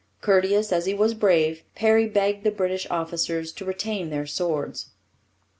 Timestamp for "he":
0.87-0.95